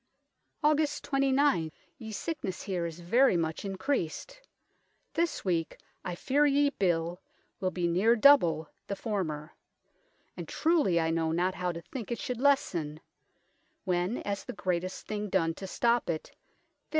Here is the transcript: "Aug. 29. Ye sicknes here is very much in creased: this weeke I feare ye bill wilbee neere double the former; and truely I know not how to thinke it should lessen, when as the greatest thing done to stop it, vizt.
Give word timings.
"Aug. 0.63 0.99
29. 1.03 1.71
Ye 1.99 2.11
sicknes 2.11 2.63
here 2.63 2.87
is 2.87 3.01
very 3.01 3.37
much 3.37 3.63
in 3.63 3.77
creased: 3.77 4.41
this 5.13 5.45
weeke 5.45 5.77
I 6.03 6.15
feare 6.15 6.47
ye 6.47 6.71
bill 6.71 7.21
wilbee 7.61 7.87
neere 7.87 8.15
double 8.15 8.71
the 8.87 8.95
former; 8.95 9.53
and 10.35 10.47
truely 10.47 10.99
I 10.99 11.11
know 11.11 11.31
not 11.31 11.53
how 11.53 11.71
to 11.71 11.83
thinke 11.83 12.09
it 12.09 12.17
should 12.17 12.41
lessen, 12.41 13.01
when 13.85 14.23
as 14.23 14.43
the 14.45 14.53
greatest 14.53 15.05
thing 15.05 15.29
done 15.29 15.53
to 15.53 15.67
stop 15.67 16.09
it, 16.09 16.29
vizt. 16.33 16.37